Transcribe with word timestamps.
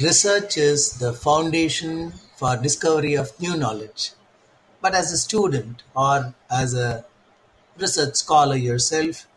Research 0.00 0.58
is 0.58 0.98
the 0.98 1.12
foundation 1.12 2.14
for 2.34 2.56
discovery 2.56 3.14
of 3.14 3.38
new 3.40 3.56
knowledge. 3.56 4.10
But 4.80 4.92
as 4.92 5.12
a 5.12 5.16
student 5.16 5.84
or 5.94 6.34
as 6.50 6.74
a 6.74 7.04
research 7.78 8.16
scholar 8.16 8.56
yourself, 8.56 9.28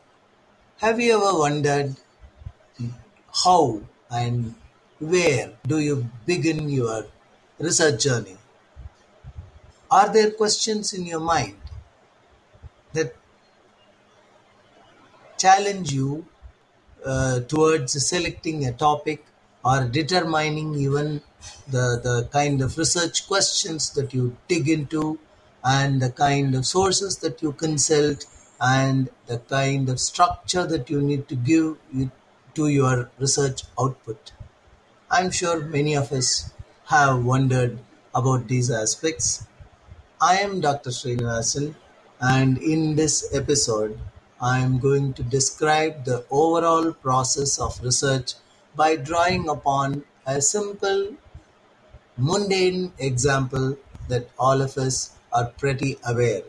have 0.77 0.99
you 0.99 1.13
ever 1.13 1.37
wondered 1.37 1.95
how 3.45 3.81
and 4.09 4.55
where 4.99 5.51
do 5.67 5.77
you 5.77 6.09
begin 6.25 6.69
your 6.69 7.05
research 7.59 8.01
journey? 8.01 8.37
Are 9.91 10.11
there 10.11 10.31
questions 10.31 10.91
in 10.91 11.05
your 11.05 11.19
mind 11.19 11.57
that 12.93 13.15
challenge 15.37 15.93
you 15.93 16.25
uh, 17.05 17.41
towards 17.41 17.93
selecting 18.07 18.65
a 18.65 18.73
topic 18.73 19.23
or 19.67 19.79
determining 19.99 20.69
even 20.85 21.21
the, 21.75 21.85
the 22.07 22.17
kind 22.31 22.61
of 22.61 22.77
research 22.77 23.27
questions 23.27 23.89
that 23.97 24.13
you 24.13 24.25
dig 24.47 24.69
into 24.69 25.19
and 25.63 26.01
the 26.01 26.11
kind 26.11 26.55
of 26.55 26.65
sources 26.65 27.17
that 27.17 27.41
you 27.41 27.51
consult 27.65 28.25
and 28.61 29.09
the 29.27 29.39
kind 29.55 29.89
of 29.89 29.99
structure 29.99 30.65
that 30.73 30.89
you 30.89 31.01
need 31.01 31.27
to 31.27 31.35
give 31.35 31.77
to 32.55 32.67
your 32.67 33.09
research 33.19 33.63
output. 33.79 34.31
I'm 35.11 35.31
sure 35.31 35.59
many 35.77 35.95
of 35.95 36.11
us 36.11 36.51
have 36.85 37.23
wondered 37.23 37.79
about 38.15 38.47
these 38.47 38.71
aspects 38.71 39.47
I 40.19 40.37
am 40.37 40.61
Doctor 40.61 40.89
Srinivasan, 40.89 41.75
and 42.19 42.57
in 42.57 42.95
this 42.95 43.29
episode, 43.35 43.99
I 44.41 44.57
am 44.61 44.79
going 44.79 45.13
to 45.13 45.21
describe 45.21 46.05
the 46.05 46.25
overall 46.31 46.91
process 46.93 47.59
of 47.59 47.79
research 47.83 48.33
by 48.77 48.95
drawing 48.95 49.49
upon 49.49 50.03
a 50.25 50.39
simple, 50.39 51.15
mundane 52.15 52.93
example 52.99 53.75
that 54.07 54.29
all 54.37 54.61
of 54.61 54.77
us 54.77 55.15
are 55.33 55.47
pretty 55.61 55.97
aware. 56.07 56.43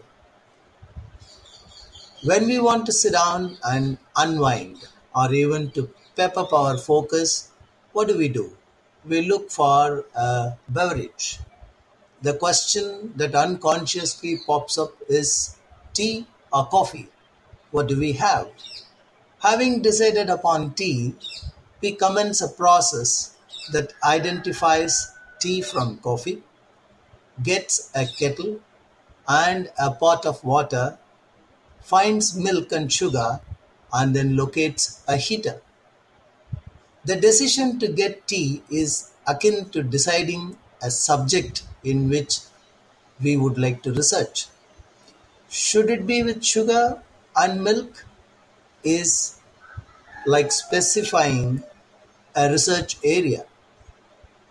When 2.25 2.47
we 2.47 2.59
want 2.61 2.85
to 2.87 2.93
sit 2.93 3.13
down 3.13 3.57
and 3.65 3.99
unwind, 4.15 4.77
or 5.15 5.33
even 5.33 5.71
to 5.73 5.89
pep 6.17 6.37
up 6.37 6.53
our 6.53 6.77
focus, 6.77 7.51
what 7.93 8.09
do 8.09 8.19
we 8.19 8.29
do? 8.29 8.57
We 9.05 9.23
look 9.23 9.51
for 9.51 10.05
a 10.15 10.53
beverage. 10.69 11.39
The 12.21 12.35
question 12.35 13.15
that 13.17 13.35
unconsciously 13.35 14.41
pops 14.47 14.77
up 14.77 14.93
is 15.09 15.57
tea 15.95 16.27
or 16.53 16.67
coffee? 16.67 17.09
What 17.71 17.89
do 17.89 17.99
we 17.99 18.13
have? 18.15 18.49
Having 19.43 19.83
decided 19.83 20.29
upon 20.29 20.75
tea, 20.75 21.15
we 21.81 21.93
commence 21.93 22.41
a 22.41 22.49
process 22.49 23.35
that 23.73 23.93
identifies 24.05 25.13
tea 25.41 25.61
from 25.61 25.99
coffee, 25.99 26.43
gets 27.43 27.91
a 27.95 28.07
kettle 28.07 28.61
and 29.29 29.71
a 29.79 29.91
pot 29.91 30.27
of 30.27 30.43
water, 30.43 30.99
finds 31.83 32.37
milk 32.37 32.73
and 32.73 32.93
sugar, 32.93 33.41
and 33.93 34.15
then 34.15 34.37
locates 34.37 35.03
a 35.07 35.17
heater. 35.17 35.61
The 37.05 37.17
decision 37.17 37.79
to 37.79 37.89
get 37.89 38.27
tea 38.27 38.63
is 38.71 39.11
akin 39.27 39.71
to 39.71 39.83
deciding 39.83 40.59
a 40.83 40.91
subject 40.91 41.63
in 41.85 42.09
which 42.09 42.41
we 43.23 43.37
would 43.37 43.59
like 43.59 43.83
to 43.83 43.93
research. 43.93 44.47
Should 45.49 45.91
it 45.91 46.07
be 46.07 46.23
with 46.23 46.45
sugar 46.45 47.03
and 47.37 47.63
milk? 47.63 48.05
Is 48.85 49.38
like 50.35 50.53
specifying 50.53 51.63
a 52.37 52.51
research 52.51 52.97
area. 53.03 53.45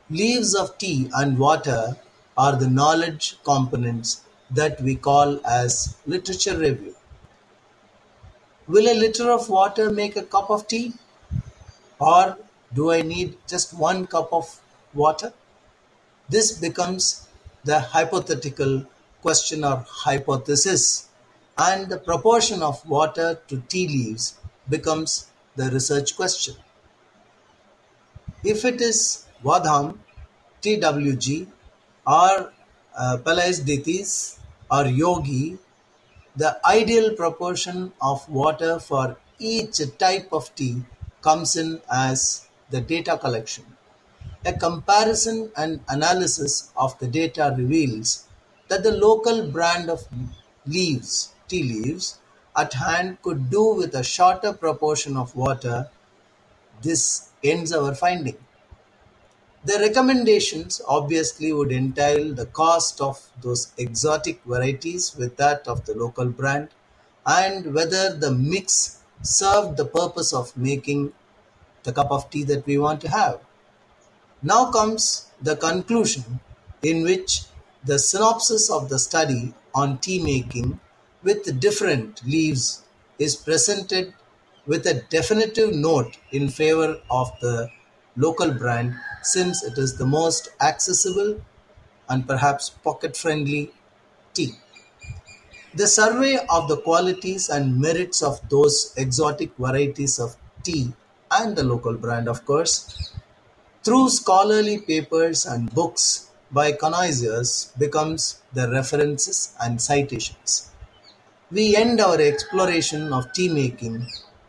Leaves 0.09 0.55
of 0.55 0.75
tea 0.79 1.09
and 1.13 1.37
water 1.37 1.95
are 2.35 2.55
the 2.55 2.69
knowledge 2.69 3.37
components 3.43 4.21
that 4.49 4.81
we 4.81 4.95
call 4.95 5.39
as 5.45 5.95
literature 6.07 6.57
review. 6.57 6.95
Will 8.67 8.89
a 8.91 8.95
liter 9.03 9.29
of 9.29 9.49
water 9.49 9.91
make 9.91 10.15
a 10.15 10.23
cup 10.23 10.49
of 10.49 10.67
tea? 10.67 10.93
Or 11.99 12.37
do 12.73 12.91
I 12.91 13.01
need 13.03 13.37
just 13.47 13.77
one 13.77 14.07
cup 14.07 14.33
of 14.33 14.59
water? 14.95 15.31
This 16.27 16.51
becomes 16.53 17.27
the 17.63 17.79
hypothetical 17.79 18.85
question 19.21 19.63
or 19.63 19.85
hypothesis, 19.87 21.07
and 21.57 21.87
the 21.87 21.97
proportion 21.99 22.61
of 22.63 22.85
water 22.87 23.39
to 23.47 23.61
tea 23.69 23.87
leaves 23.87 24.39
becomes 24.69 25.27
the 25.57 25.69
research 25.71 26.15
question. 26.15 26.55
If 28.43 28.63
it 28.63 28.79
is 28.79 29.25
Vahdam, 29.43 29.97
TWG, 30.61 31.47
or 32.05 32.53
uh, 32.97 33.17
Palais 33.25 33.59
des 33.65 33.77
Thés 33.77 34.37
or 34.71 34.85
Yogi, 34.85 35.57
the 36.35 36.59
ideal 36.65 37.15
proportion 37.15 37.91
of 38.01 38.29
water 38.29 38.79
for 38.79 39.17
each 39.39 39.81
type 39.97 40.29
of 40.31 40.53
tea 40.55 40.83
comes 41.21 41.55
in 41.55 41.81
as 41.91 42.47
the 42.69 42.79
data 42.79 43.17
collection. 43.17 43.65
A 44.45 44.53
comparison 44.53 45.51
and 45.57 45.79
analysis 45.89 46.71
of 46.77 46.97
the 46.99 47.07
data 47.07 47.55
reveals 47.57 48.27
that 48.67 48.83
the 48.83 48.91
local 48.91 49.47
brand 49.51 49.89
of 49.89 50.07
leaves, 50.65 51.33
tea 51.47 51.63
leaves, 51.63 52.19
at 52.57 52.73
hand 52.73 53.21
could 53.21 53.49
do 53.49 53.75
with 53.75 53.93
a 53.93 54.03
shorter 54.03 54.51
proportion 54.51 55.15
of 55.15 55.35
water. 55.35 55.89
This 56.81 57.29
ends 57.43 57.71
our 57.71 57.93
finding. 57.93 58.37
The 59.63 59.79
recommendations 59.79 60.81
obviously 60.87 61.53
would 61.53 61.71
entail 61.71 62.33
the 62.33 62.45
cost 62.45 62.99
of 63.01 63.29
those 63.41 63.73
exotic 63.77 64.41
varieties 64.43 65.15
with 65.15 65.37
that 65.37 65.67
of 65.67 65.85
the 65.85 65.93
local 65.93 66.25
brand 66.25 66.69
and 67.25 67.73
whether 67.73 68.13
the 68.13 68.31
mix 68.31 69.03
served 69.21 69.77
the 69.77 69.85
purpose 69.85 70.33
of 70.33 70.55
making 70.55 71.11
the 71.83 71.91
cup 71.91 72.11
of 72.11 72.29
tea 72.29 72.43
that 72.43 72.65
we 72.65 72.77
want 72.77 73.01
to 73.01 73.09
have. 73.09 73.39
Now 74.41 74.71
comes 74.71 75.27
the 75.41 75.55
conclusion, 75.55 76.39
in 76.81 77.03
which 77.03 77.43
the 77.83 77.99
synopsis 77.99 78.69
of 78.69 78.89
the 78.89 78.99
study 78.99 79.53
on 79.73 79.97
tea 79.97 80.23
making 80.23 80.79
with 81.23 81.59
different 81.59 82.23
leaves 82.25 82.83
is 83.19 83.35
presented 83.35 84.13
with 84.65 84.85
a 84.85 85.01
definitive 85.09 85.73
note 85.73 86.17
in 86.31 86.49
favor 86.49 86.99
of 87.09 87.31
the 87.41 87.69
local 88.15 88.51
brand 88.51 88.95
since 89.21 89.63
it 89.63 89.77
is 89.77 89.97
the 89.97 90.05
most 90.05 90.49
accessible 90.61 91.41
and 92.09 92.27
perhaps 92.27 92.69
pocket 92.69 93.15
friendly 93.15 93.71
tea. 94.33 94.53
The 95.73 95.87
survey 95.87 96.37
of 96.49 96.67
the 96.67 96.77
qualities 96.77 97.49
and 97.49 97.79
merits 97.79 98.21
of 98.23 98.39
those 98.49 98.93
exotic 98.97 99.51
varieties 99.57 100.19
of 100.19 100.35
tea 100.63 100.93
and 101.31 101.55
the 101.55 101.63
local 101.63 101.93
brand, 101.93 102.27
of 102.27 102.45
course, 102.45 103.13
through 103.83 104.09
scholarly 104.09 104.79
papers 104.79 105.45
and 105.45 105.73
books 105.73 106.29
by 106.51 106.71
connoisseurs 106.71 107.73
becomes 107.77 108.41
the 108.53 108.69
references 108.69 109.53
and 109.61 109.81
citations. 109.81 110.71
We 111.49 111.77
end 111.77 112.01
our 112.01 112.19
exploration 112.19 113.13
of 113.13 113.31
tea 113.31 113.47
making 113.47 114.05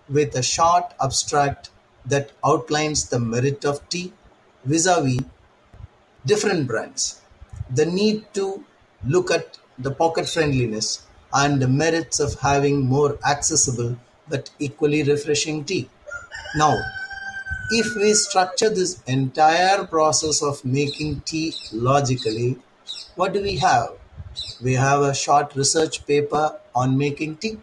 with 0.08 0.34
a 0.34 0.42
short 0.42 0.94
abstract 1.00 1.70
that 2.04 2.32
outlines 2.44 3.08
the 3.08 3.20
merit 3.20 3.64
of 3.64 3.88
tea 3.88 4.12
vis-a-vis 4.64 5.20
different 6.26 6.66
brands, 6.66 7.20
the 7.70 7.86
need 7.86 8.24
to 8.34 8.64
look 9.06 9.30
at 9.30 9.58
the 9.78 9.92
pocket 9.92 10.28
friendliness 10.28 11.06
and 11.32 11.62
the 11.62 11.68
merits 11.68 12.18
of 12.18 12.40
having 12.40 12.80
more 12.80 13.16
accessible 13.24 13.96
but 14.28 14.50
equally 14.58 15.04
refreshing 15.04 15.64
tea. 15.64 15.88
Now, 16.56 16.80
if 17.70 17.94
we 17.94 18.12
structure 18.14 18.70
this 18.70 19.00
entire 19.06 19.86
process 19.86 20.42
of 20.42 20.64
making 20.64 21.20
tea 21.20 21.54
logically, 21.70 22.58
what 23.14 23.32
do 23.34 23.40
we 23.40 23.56
have? 23.58 23.90
We 24.60 24.74
have 24.74 25.02
a 25.02 25.14
short 25.14 25.54
research 25.54 26.04
paper 26.06 26.58
on 26.82 26.96
making 26.96 27.36
tea. 27.36 27.56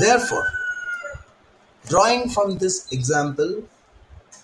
Therefore, 0.00 0.46
drawing 1.88 2.28
from 2.28 2.58
this 2.58 2.90
example, 2.92 3.62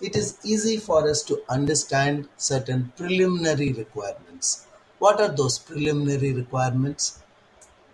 it 0.01 0.15
is 0.15 0.39
easy 0.45 0.77
for 0.77 1.09
us 1.11 1.23
to 1.25 1.43
understand 1.49 2.29
certain 2.37 2.93
preliminary 2.97 3.73
requirements. 3.73 4.67
What 4.99 5.21
are 5.21 5.35
those 5.41 5.59
preliminary 5.59 6.33
requirements? 6.33 7.21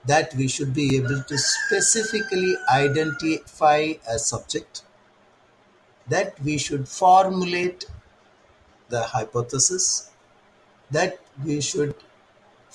That 0.06 0.35
we 0.35 0.49
should 0.49 0.75
be 0.75 0.97
able 0.97 1.23
to 1.23 1.38
specifically 1.38 2.56
identify 2.70 3.94
a 4.06 4.19
subject, 4.19 4.82
that 6.09 6.38
we 6.44 6.59
should 6.59 6.88
formulate 6.88 7.87
the 8.91 9.03
hypothesis, 9.03 10.11
that 10.91 11.20
we 11.43 11.62
should 11.62 11.94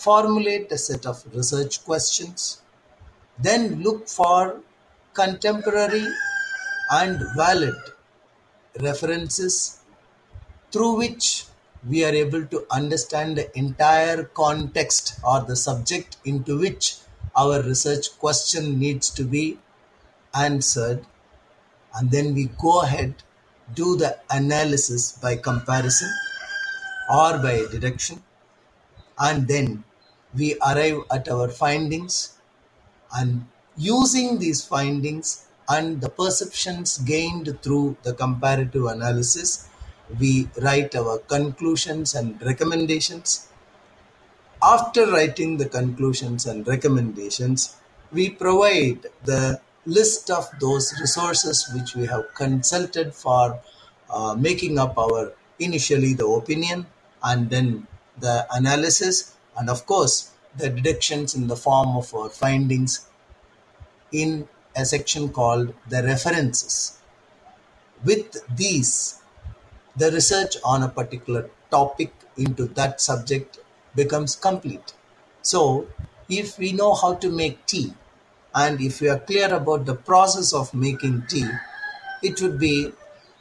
formulate 0.06 0.72
a 0.72 0.78
set 0.78 1.06
of 1.06 1.24
research 1.36 1.84
questions, 1.84 2.62
then 3.38 3.84
look 3.84 4.08
for 4.08 4.62
contemporary 5.14 6.08
and 6.92 7.20
valid 7.36 7.76
references 8.80 9.80
through 10.72 10.96
which 10.98 11.46
we 11.88 12.04
are 12.04 12.14
able 12.14 12.46
to 12.46 12.66
understand 12.72 13.38
the 13.38 13.58
entire 13.58 14.24
context 14.24 15.20
or 15.24 15.42
the 15.42 15.56
subject 15.56 16.18
into 16.26 16.58
which 16.60 16.96
our 17.36 17.62
research 17.62 18.08
question 18.20 18.80
needs 18.80 19.10
to 19.10 19.24
be 19.24 19.58
answered 20.34 21.06
and 21.96 22.12
then 22.12 22.34
we 22.34 22.46
go 22.62 22.82
ahead 22.82 23.14
do 23.74 23.96
the 23.98 24.18
analysis 24.30 25.14
by 25.24 25.36
comparison 25.36 26.12
or 27.10 27.38
by 27.40 27.56
deduction 27.72 28.22
and 29.20 29.48
then 29.48 29.84
we 30.36 30.56
arrive 30.62 31.02
at 31.12 31.28
our 31.30 31.50
findings 31.50 32.38
and 33.14 33.46
using 33.78 34.40
these 34.40 34.64
findings 34.64 35.46
and 35.68 36.02
the 36.02 36.10
perceptions 36.10 36.98
gained 37.00 37.62
through 37.62 37.98
the 38.04 38.14
comparative 38.14 38.86
analysis 38.86 39.70
we 40.20 40.50
write 40.62 40.96
our 40.96 41.20
conclusions 41.20 42.16
and 42.16 42.42
recommendations. 42.42 43.48
After 44.62 45.06
writing 45.06 45.58
the 45.58 45.70
conclusions 45.70 46.46
and 46.46 46.68
recommendations 46.68 47.78
we 48.12 48.30
provide 48.30 49.06
the 49.24 49.62
list 49.86 50.30
of 50.30 50.50
those 50.60 50.94
resources 51.00 51.70
which 51.74 51.96
we 51.96 52.06
have 52.08 52.34
consulted 52.34 53.14
for 53.14 53.60
uh, 54.10 54.36
making 54.36 54.78
up 54.80 54.98
our 54.98 55.34
initially 55.60 56.14
the 56.14 56.26
opinion 56.26 56.86
and 57.24 57.50
then 57.50 57.88
the 58.20 58.46
analysis 58.52 59.36
and 59.60 59.70
of 59.70 59.86
course 59.86 60.32
the 60.58 60.70
deductions 60.70 61.36
in 61.36 61.48
the 61.48 61.56
form 61.56 61.96
of 61.96 62.14
our 62.16 62.30
findings 62.30 63.08
in 64.12 64.48
a 64.76 64.86
section 64.86 65.30
called 65.30 65.74
the 65.88 66.02
references. 66.04 66.98
With 68.04 68.44
these, 68.56 69.22
the 69.96 70.12
research 70.12 70.56
on 70.64 70.84
a 70.84 70.90
particular 70.90 71.50
topic 71.70 72.14
into 72.38 72.66
that 72.66 73.02
subject 73.02 73.60
becomes 73.96 74.36
complete. 74.36 74.94
So, 75.42 75.88
if 76.30 76.58
we 76.58 76.72
know 76.72 76.94
how 76.94 77.16
to 77.16 77.30
make 77.30 77.66
tea 77.66 77.94
and 78.56 78.80
if 78.82 79.02
we 79.02 79.10
are 79.10 79.20
clear 79.20 79.54
about 79.54 79.86
the 79.86 79.96
process 79.96 80.54
of 80.54 80.74
making 80.74 81.24
tea, 81.28 81.50
it 82.24 82.42
would 82.42 82.60
be 82.60 82.92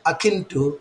akin 0.04 0.44
to 0.46 0.80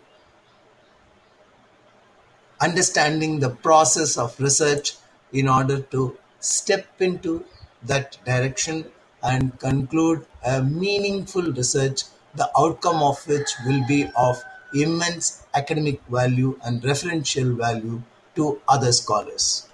understanding 2.60 3.38
the 3.40 3.50
process 3.50 4.16
of 4.18 4.38
research 4.40 4.94
in 5.32 5.48
order 5.48 5.80
to 5.80 6.16
step 6.40 6.86
into 7.00 7.44
that 7.82 8.18
direction 8.24 8.86
and 9.22 9.58
conclude 9.58 10.24
a 10.44 10.62
meaningful 10.62 11.52
research, 11.52 12.04
the 12.34 12.50
outcome 12.58 13.02
of 13.02 13.26
which 13.26 13.50
will 13.66 13.84
be 13.86 14.08
of 14.16 14.42
immense 14.74 15.44
academic 15.54 16.00
value 16.08 16.58
and 16.64 16.82
referential 16.82 17.56
value 17.56 18.02
to 18.34 18.60
other 18.68 18.92
scholars. 18.92 19.68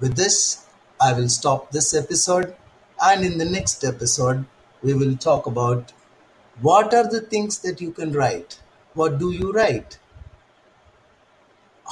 With 0.00 0.16
this, 0.16 0.66
I 1.00 1.12
will 1.12 1.28
stop 1.28 1.70
this 1.70 1.94
episode, 1.94 2.54
and 3.02 3.24
in 3.24 3.38
the 3.38 3.44
next 3.44 3.84
episode, 3.84 4.44
we 4.82 4.92
will 4.92 5.16
talk 5.16 5.46
about 5.46 5.92
what 6.60 6.94
are 6.94 7.08
the 7.08 7.20
things 7.20 7.58
that 7.60 7.80
you 7.80 7.90
can 7.90 8.12
write? 8.12 8.60
What 8.94 9.18
do 9.18 9.30
you 9.30 9.52
write? 9.52 9.98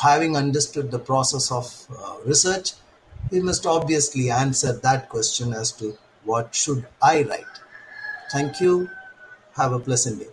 Having 0.02 0.36
understood 0.36 0.90
the 0.90 0.98
process 0.98 1.50
of 1.50 1.86
uh, 1.90 2.16
research, 2.24 2.72
we 3.32 3.40
must 3.40 3.66
obviously 3.66 4.30
answer 4.30 4.72
that 4.74 5.08
question 5.08 5.54
as 5.54 5.72
to 5.72 5.96
what 6.24 6.54
should 6.54 6.86
I 7.02 7.22
write. 7.22 7.54
Thank 8.30 8.60
you. 8.60 8.90
Have 9.56 9.72
a 9.72 9.80
pleasant 9.80 10.20
day. 10.20 10.28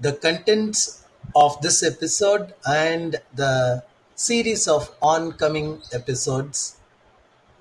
The 0.00 0.12
contents 0.14 1.04
of 1.36 1.60
this 1.62 1.82
episode 1.84 2.54
and 2.68 3.16
the 3.34 3.84
series 4.16 4.66
of 4.66 4.90
oncoming 5.00 5.80
episodes 5.92 6.76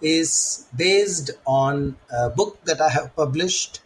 is 0.02 0.66
based 0.76 1.32
on 1.46 1.96
a 2.12 2.30
book 2.30 2.58
that 2.66 2.82
I 2.82 2.90
have 2.90 3.16
published 3.16 3.82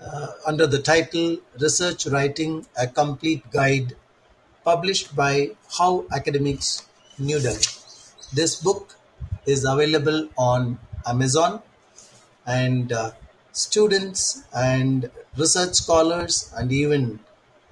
uh, 0.00 0.28
under 0.46 0.66
the 0.66 0.78
title 0.78 1.38
Research 1.60 2.06
Writing 2.06 2.66
A 2.78 2.86
Complete 2.86 3.50
Guide, 3.50 3.96
published 4.64 5.16
by 5.16 5.50
How 5.78 6.04
Academics 6.12 6.86
New 7.18 7.40
Delhi. 7.40 7.64
This 8.32 8.56
book 8.56 8.95
is 9.46 9.64
available 9.64 10.28
on 10.36 10.78
Amazon. 11.06 11.62
And 12.46 12.92
uh, 12.92 13.12
students 13.52 14.44
and 14.54 15.10
research 15.36 15.74
scholars 15.74 16.52
and 16.56 16.72
even 16.72 17.20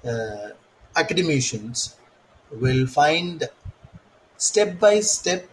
uh, 0.07 0.49
academicians 0.95 1.95
will 2.51 2.87
find 2.87 3.43
step 4.37 4.79
by 4.79 4.99
step 4.99 5.47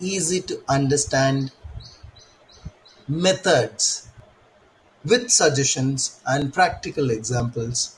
easy 0.00 0.40
to 0.40 0.62
understand 0.68 1.52
methods 3.08 4.08
with 5.04 5.30
suggestions 5.30 6.20
and 6.26 6.52
practical 6.52 7.10
examples 7.10 7.96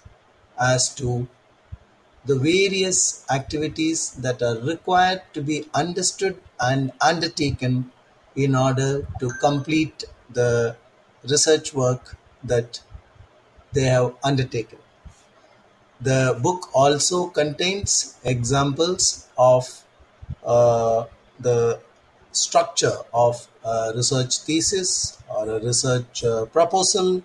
as 0.59 0.95
to 0.95 1.29
the 2.27 2.39
various 2.39 3.25
activities 3.31 4.13
that 4.13 4.43
are 4.43 4.59
required 4.59 5.23
to 5.35 5.43
be 5.43 5.67
understood 5.75 6.41
and 6.59 6.93
undertaken 7.01 7.91
in 8.35 8.55
order 8.57 9.07
to 9.21 9.31
complete 9.41 10.05
the 10.31 10.77
research 11.23 11.75
work 11.75 12.17
that 12.43 12.81
they 13.73 13.83
have 13.83 14.15
undertaken. 14.23 14.79
The 16.01 16.39
book 16.43 16.69
also 16.75 17.29
contains 17.29 18.19
examples 18.25 19.29
of 19.39 19.85
uh, 20.45 21.05
the 21.39 21.81
structure 22.33 22.97
of 23.13 23.47
a 23.65 23.93
research 23.95 24.39
thesis 24.41 25.19
or 25.29 25.49
a 25.49 25.61
research 25.61 26.25
uh, 26.25 26.47
proposal 26.47 27.23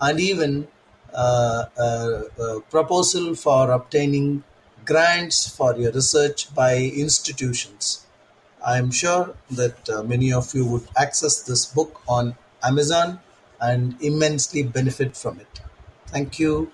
and 0.00 0.20
even 0.20 0.68
a 1.14 2.60
proposal 2.70 3.34
for 3.34 3.70
obtaining 3.70 4.44
grants 4.84 5.48
for 5.48 5.76
your 5.76 5.92
research 5.92 6.54
by 6.54 6.76
institutions. 6.76 8.06
I 8.66 8.78
am 8.78 8.90
sure 8.90 9.34
that 9.50 9.88
uh, 9.88 10.02
many 10.02 10.32
of 10.32 10.54
you 10.54 10.66
would 10.66 10.88
access 10.96 11.42
this 11.42 11.66
book 11.66 12.00
on 12.08 12.36
Amazon 12.62 13.20
and 13.60 13.96
immensely 14.00 14.62
benefit 14.62 15.16
from 15.16 15.40
it. 15.40 15.60
Thank 16.06 16.38
you. 16.38 16.72